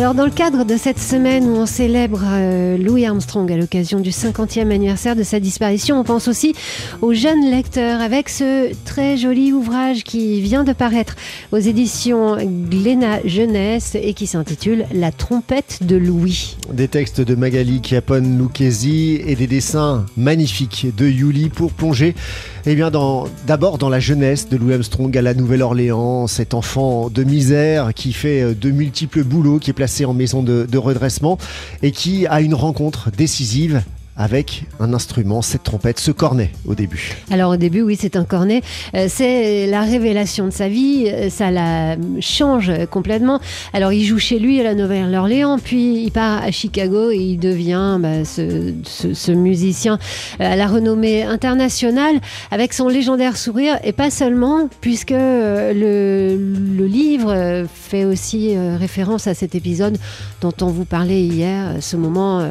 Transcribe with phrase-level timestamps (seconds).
[0.00, 4.00] Alors dans le cadre de cette semaine où on célèbre euh, Louis Armstrong à l'occasion
[4.00, 6.54] du 50e anniversaire de sa disparition, on pense aussi
[7.02, 11.16] aux jeunes lecteurs avec ce très joli ouvrage qui vient de paraître
[11.52, 12.38] aux éditions
[12.70, 16.56] Glénat Jeunesse et qui s'intitule La trompette de Louis.
[16.72, 22.14] Des textes de Magali Chiapone Lucchesi et des dessins magnifiques de Yuli pour plonger
[22.66, 22.90] eh bien,
[23.46, 28.12] d'abord dans la jeunesse de Louis Armstrong à la Nouvelle-Orléans, cet enfant de misère qui
[28.12, 31.36] fait euh, de multiples boulots, qui est placé en maison de, redressement
[31.82, 33.82] et qui a une rencontre décisive
[34.20, 37.16] avec un instrument, cette trompette, ce cornet au début.
[37.30, 38.60] Alors au début, oui, c'est un cornet.
[38.94, 41.06] Euh, c'est la révélation de sa vie.
[41.08, 43.40] Euh, ça la change complètement.
[43.72, 47.38] Alors il joue chez lui à la Nouvelle-Orléans, puis il part à Chicago et il
[47.38, 49.98] devient bah, ce, musicien
[50.40, 56.86] euh, à la renommée internationale avec son légendaire sourire et pas seulement, puisque le, le
[56.86, 59.96] livre fait aussi référence à cet épisode
[60.42, 62.46] dont on vous parlait hier, ce moment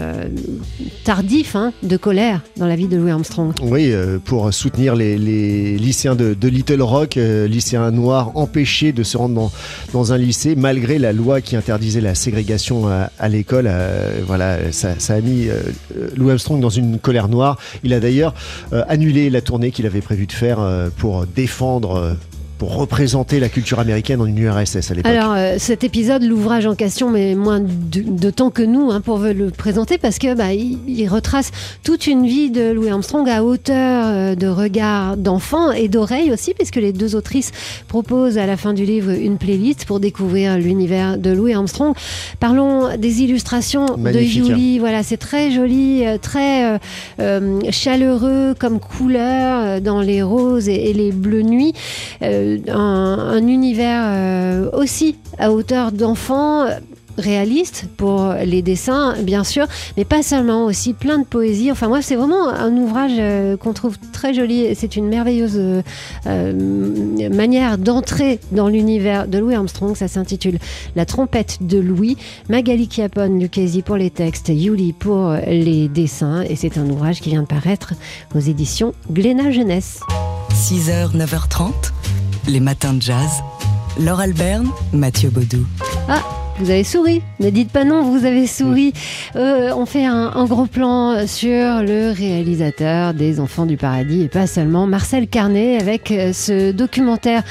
[1.03, 3.53] tardif de colère dans la vie de Louis Armstrong.
[3.61, 5.17] Oui, euh, pour soutenir les,
[5.77, 9.51] lycéens de, Little Rock, euh, lycéens noirs empêchés de se rendre
[9.93, 13.66] dans, un lycée malgré la loi qui interdisait la ségrégation à, l'école.
[13.67, 15.47] Euh, voilà, ça, ça, a mis
[16.16, 17.57] Louis Armstrong dans une colère noire.
[17.83, 18.33] Il a d'ailleurs
[18.71, 20.59] annulé la tournée qu'il avait prévu de faire
[20.97, 22.16] pour défendre
[22.59, 25.11] pour représenter la culture américaine en une URSS à l'époque.
[25.11, 29.19] Alors euh, cet épisode, l'ouvrage en question met moins de, temps que nous hein, pour
[29.19, 31.51] le présenter parce que bah, il, retrace
[31.83, 36.53] toute une vie de Louis Armstrong à hauteur euh, de regard d'enfant et d'oreille aussi,
[36.53, 37.51] puisque les deux autrices
[37.88, 41.95] proposent à la fin du livre une playlist pour découvrir l'univers de Louis Armstrong.
[42.41, 44.75] Parlons des illustrations de Julie.
[44.75, 44.81] Hein.
[44.81, 46.79] Voilà, c'est très joli, euh, très
[47.71, 51.73] chaleureux comme couleur dans les roses et, les bleus nuits
[52.67, 56.67] un, univers euh, aussi à hauteur d'enfant
[57.19, 61.72] réaliste pour les dessins, bien sûr, mais pas seulement, aussi plein de poésie.
[61.72, 64.73] Enfin, moi, c'est vraiment un ouvrage euh, qu'on trouve très joli.
[64.75, 65.59] C'est une merveilleuse
[66.28, 69.96] euh, manière d'entrer dans l'univers de Louis Armstrong.
[69.96, 70.59] Ça s'intitule
[70.96, 72.18] La trompette de Louis.
[72.50, 76.41] Magali Chiapone, Lucchesi pour les textes, Yuli pour les dessins.
[76.44, 77.94] Et c'est un ouvrage qui vient de paraître
[78.35, 80.00] aux éditions Glénat Jeunesse.
[80.52, 81.91] 6h, 9h30
[82.47, 83.29] les matins de jazz.
[84.00, 85.66] Laure Alberne, Mathieu Baudou.
[86.07, 86.22] Ah,
[86.59, 87.22] vous avez souri.
[87.40, 88.92] Ne dites pas non, vous avez souri.
[89.38, 91.47] Euh, on fait un, gros plan sur
[91.81, 97.44] le réalisateur des Enfants du Paradis et pas seulement, Marcel Carnet, avec euh, ce documentaire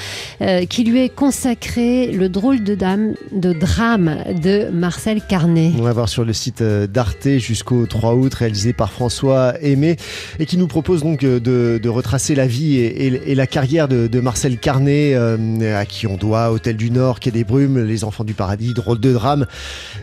[0.43, 5.73] euh, qui lui est consacré, le drôle de dame, de drame de Marcel Carnet.
[5.79, 9.97] On va voir sur le site d'Arte jusqu'au 3 août, réalisé par François Aimé,
[10.39, 15.15] et qui nous propose donc de, retracer la vie et, la carrière de, Marcel Carnet,
[15.15, 18.98] à qui on doit Hôtel du Nord, Quai des Brumes, Les Enfants du Paradis, drôle
[18.99, 19.47] de drame,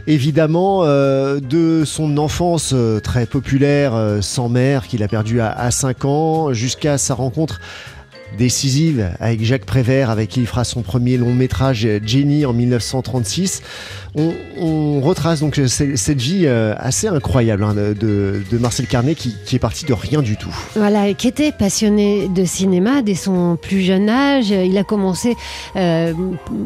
[0.07, 5.51] évidemment, euh, de son enfance euh, très populaire, euh, sans mère, qu'il a perdu à,
[5.51, 7.59] à 5 ans, jusqu'à sa rencontre
[8.37, 13.61] décisive avec Jacques Prévert, avec qui il fera son premier long métrage Jenny en 1936.
[14.17, 19.85] On, retrace donc cette vie euh, assez incroyable hein, de, Marcel Carnet qui, est parti
[19.85, 20.55] de rien du tout.
[20.75, 24.49] Voilà, qui était passionné de cinéma dès son plus jeune âge.
[24.51, 25.35] Il a commencé
[25.75, 26.13] euh,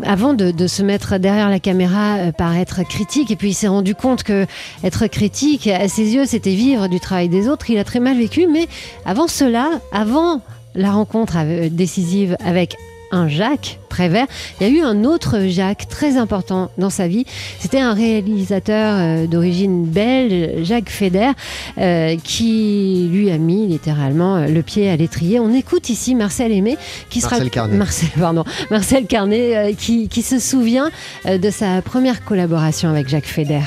[0.03, 3.67] avant de, se mettre derrière la caméra euh, par être critique et puis il s'est
[3.67, 4.45] rendu compte que
[4.83, 7.69] être critique à ses yeux c'était vivre du travail des autres.
[7.71, 8.67] Il a très mal vécu, mais
[9.05, 10.41] avant cela, avant
[10.79, 11.37] la rencontre
[11.69, 12.75] décisive avec
[13.11, 14.27] un Jacques Prévert.
[14.59, 17.25] Il y a eu un autre Jacques très important dans sa vie.
[17.59, 21.31] C'était un réalisateur euh, d'origine belge, Jacques Feder,
[21.79, 25.39] euh, qui lui a mis littéralement euh, le pied à l'étrier.
[25.39, 26.77] On écoute ici Marcel Aimé,
[27.09, 27.77] qui Marcel sera Carnet.
[27.77, 30.89] Marcel, pardon, Marcel Carnet, qui, qui, se souvient
[31.25, 33.61] de sa première collaboration avec Jacques Feder.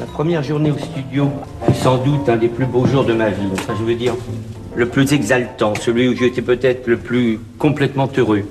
[0.00, 1.30] La première journée au studio
[1.66, 3.48] fut sans doute un des plus beaux jours de ma vie.
[3.52, 4.14] Enfin, je veux dire,
[4.76, 8.44] le plus exaltant, celui où j'étais peut-être le plus complètement heureux.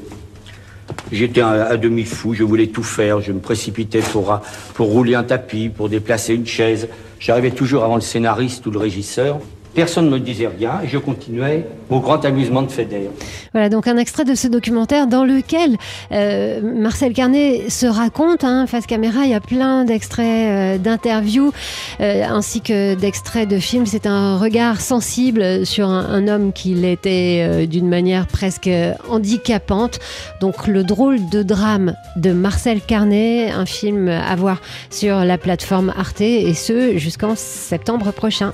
[1.11, 4.39] J'étais à, demi fou, je voulais tout faire, je me précipitais pour,
[4.73, 6.87] pour rouler un tapis, pour déplacer une chaise.
[7.19, 9.39] J'arrivais toujours avant le scénariste ou le régisseur.
[9.75, 13.09] Personne ne me disait rien et je continuais au grand amusement de Feder.
[13.51, 15.75] Voilà donc un extrait de ce documentaire dans lequel
[16.13, 21.51] euh, Marcel Carnet se raconte, hein, face caméra, il y a plein d'extraits euh, d'interviews
[21.99, 23.85] euh, ainsi que d'extraits de films.
[23.85, 28.69] C'est un regard sensible sur un, homme qui était d'une manière presque
[29.09, 29.99] handicapante.
[30.39, 35.93] Donc le drôle de drame de Marcel Carnet, un film à voir sur la plateforme
[35.97, 38.53] Arte et ce jusqu'en septembre prochain.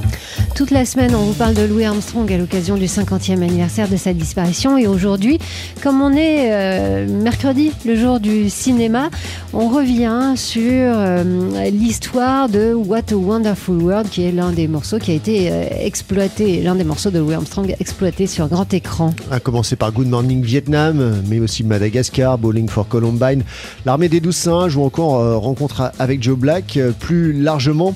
[0.61, 3.97] Toute la semaine, on vous parle de Louis Armstrong à l'occasion du 50e anniversaire de
[3.97, 4.77] sa disparition.
[4.77, 5.39] Et aujourd'hui,
[5.81, 9.09] comme on est euh, mercredi, le jour du cinéma,
[9.53, 11.23] on revient sur euh,
[11.71, 15.63] l'histoire de What a Wonderful World, qui est l'un des morceaux qui a été euh,
[15.79, 19.15] exploité, l'un des morceaux de Louis Armstrong exploité sur grand écran.
[19.31, 23.41] A commencer par Good Morning Vietnam, mais aussi Madagascar, Bowling for Columbine,
[23.87, 26.77] l'armée des douze singes ou encore Rencontre avec Joe Black.
[26.99, 27.95] Plus largement,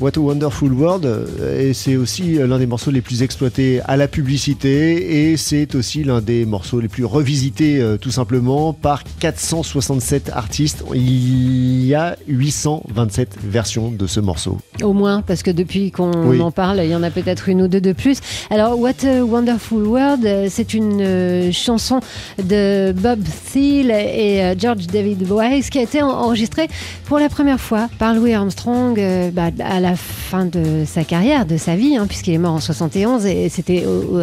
[0.00, 3.98] What a Wonderful World, euh, et c'est aussi l'un des morceaux les plus exploités à
[3.98, 9.04] la publicité, et c'est aussi l'un des morceaux les plus revisités euh, tout simplement par
[9.18, 10.84] 467 artistes.
[10.94, 14.56] Il y a 827 versions de ce morceau.
[14.82, 17.68] Au moins, parce que depuis qu'on en parle, il y en a peut-être une ou
[17.68, 18.20] deux de plus.
[18.48, 22.00] Alors, What a Wonderful World, euh, c'est une chanson
[22.42, 23.20] de Bob
[23.52, 26.68] Thiel et George David Wise qui a été enregistrée
[27.04, 28.98] pour la première fois par Louis Armstrong
[29.34, 32.60] bah, à la fin de sa carrière, de sa vie, hein, puisqu'il est mort en
[32.60, 34.20] 71 et c'était au,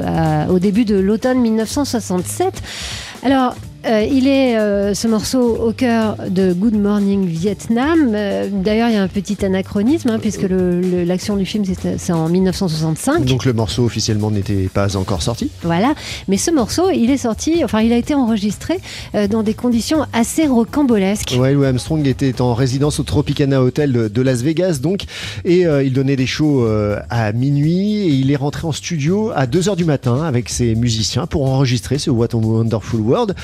[0.50, 2.62] au début de l'automne 1967.
[3.24, 8.12] Alors, euh, il est euh, ce morceau au cœur de Good Morning Vietnam.
[8.13, 11.63] Euh, d'ailleurs, il y a un petit anachronisme hein, puisque l'action du film
[11.97, 13.25] c'est en 1965.
[13.25, 15.51] Donc le morceau officiellement n'était pas encore sorti.
[15.63, 15.94] Voilà,
[16.27, 18.79] mais ce morceau, il est sorti, enfin il a été enregistré
[19.29, 21.35] dans des conditions assez rocambolesques.
[21.39, 25.03] Ouais, Louis Armstrong était en résidence au Tropicana Hotel de, Las Vegas donc,
[25.45, 26.68] et il donnait des shows
[27.09, 31.27] à minuit et il est rentré en studio à 2h du matin avec ses musiciens
[31.27, 33.35] pour enregistrer ce What a Wonderful World.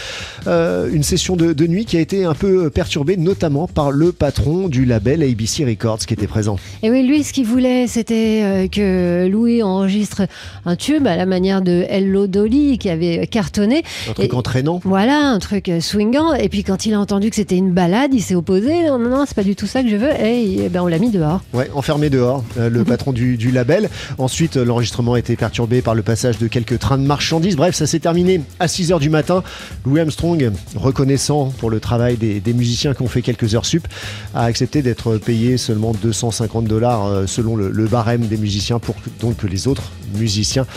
[0.47, 4.67] Euh, une session de, nuit qui a été un peu perturbée, notamment par le patron
[4.67, 6.57] du label ABC Records qui était présent.
[6.81, 10.23] Et oui, lui, ce qu'il voulait, c'était euh, que Louis enregistre
[10.65, 13.83] un tube à la manière de Hello Dolly qui avait cartonné.
[14.09, 14.81] Un truc entraînant.
[14.83, 16.33] Voilà, un truc swingant.
[16.33, 18.83] Et puis quand il a entendu que c'était une balade, il s'est opposé.
[18.87, 20.11] Non, non, non, c'est pas du tout ça que je veux.
[20.21, 21.41] Et, ben, on l'a mis dehors.
[21.53, 23.89] Ouais, enfermé dehors, euh, le patron du, du, label.
[24.17, 27.55] Ensuite, l'enregistrement a été perturbé par le passage de quelques trains de marchandises.
[27.55, 29.43] Bref, ça s'est terminé à 6h du matin.
[29.85, 33.87] Louis Armstrong, reconnaissant pour le travail des, musiciens qui ont fait quelques heures sup,
[34.35, 39.09] a accepté d'être payé seulement 250 dollars euh, selon le, barème des musiciens pour que,
[39.19, 40.67] donc que les autres musiciens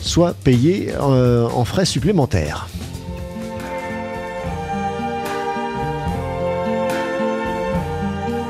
[0.00, 2.68] soient payés euh, en frais supplémentaires.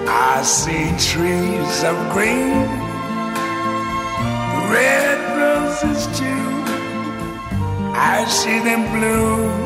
[0.06, 2.52] I see trees of green,
[4.70, 6.06] red roses.
[7.98, 9.65] I see them blue.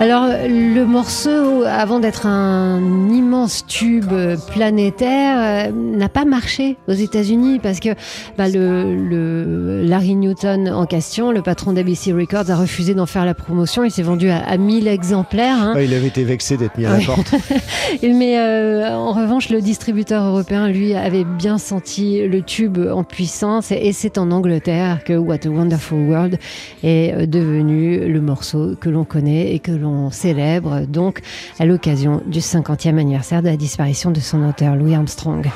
[0.00, 2.80] Alors, le morceau, avant d'être un
[3.10, 4.10] immense tube
[4.50, 7.90] planétaire, euh, n'a pas marché aux États-Unis parce que
[8.38, 13.34] bah, le, Larry Newton en question, le patron d'ABC Records, a refusé d'en faire la
[13.34, 13.84] promotion.
[13.84, 15.58] Il s'est vendu à, 1000 exemplaires.
[15.60, 15.74] Hein.
[15.78, 17.34] il avait été vexé d'être mis à la porte.
[18.02, 23.70] Mais euh, en revanche, le distributeur européen, lui, avait bien senti le tube en puissance
[23.70, 26.38] et c'est en Angleterre que What a Wonderful World
[26.82, 31.20] est euh, devenu le morceau que l'on connaît et que l'on célèbre donc
[31.58, 35.48] à l'occasion du 50e anniversaire de la disparition de son auteur Louis Armstrong.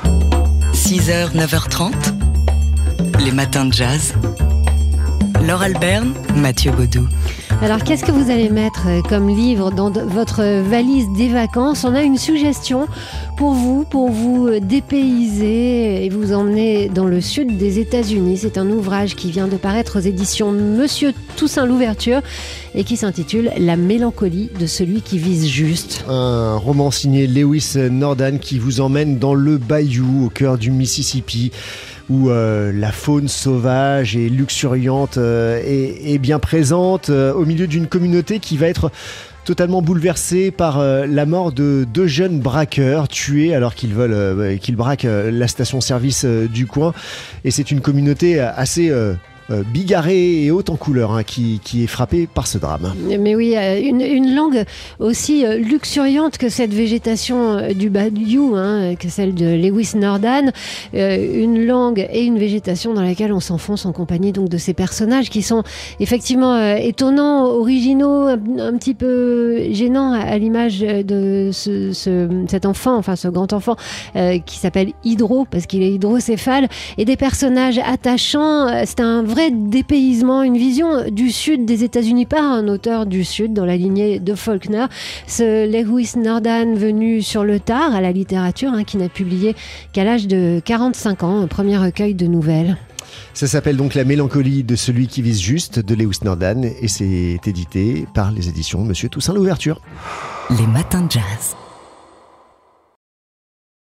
[0.73, 1.93] 6h, 9h30,
[3.23, 4.13] les matins de jazz.
[5.45, 7.07] Laure Alberne, Mathieu Baudou.
[7.61, 11.83] Alors, qu'est-ce que vous allez mettre euh, comme livre dans votre valise des vacances?
[11.83, 12.87] On a une suggestion
[13.37, 18.37] pour vous, pour vous euh, dépayser et vous emmener dans le sud des États-Unis.
[18.37, 22.21] C'est un ouvrage qui vient de paraître aux éditions Monsieur Toussaint Louverture
[22.75, 26.03] et qui s'intitule La mélancolie de celui qui vise juste.
[26.07, 31.51] Un roman signé Lewis Nordan qui vous emmène dans le bayou au cœur du Mississippi
[32.09, 37.87] où euh, la faune sauvage et luxuriante euh, est, bien présente euh, au milieu d'une
[37.87, 38.91] communauté qui va être
[39.43, 45.05] totalement bouleversée par la mort de deux jeunes braqueurs tués alors qu'ils veulent qu'ils braquent
[45.07, 46.95] la station-service du coin.
[47.43, 48.91] Et c'est une communauté assez
[49.51, 52.95] euh, bigarrée et haute en couleur hein, qui, qui, est frappée par ce drame.
[53.19, 54.63] Mais oui, euh, une, une langue
[54.97, 60.51] aussi euh, luxuriante que cette végétation du Badiou, hein, que celle de Lewis Nordan,
[60.93, 65.29] une langue et une végétation dans laquelle on s'enfonce en compagnie donc de ces personnages
[65.29, 65.61] qui sont
[65.99, 73.15] effectivement étonnants, originaux, un, petit peu gênants à, l'image de ce, ce, cet enfant, enfin
[73.15, 73.75] ce grand enfant
[74.45, 78.85] qui s'appelle Hydro parce qu'il est hydrocéphale et des personnages attachants.
[78.85, 83.51] C'est un vrai dépaysement, une vision du sud des États-Unis par un auteur du sud
[83.51, 84.85] dans la lignée de Faulkner.
[85.27, 89.53] Ce Lewis Nordan venu sur le tard à la littérature, hein, qui n'a publié
[89.91, 92.77] qu'à l'âge de 45 ans, un premier recueil de nouvelles.
[93.33, 97.45] Ça s'appelle donc La mélancolie de celui qui vise juste de Lewis Nordan et c'est
[97.45, 99.81] édité par les éditions Monsieur Toussaint l'ouverture.
[100.57, 101.57] Les matins de jazz.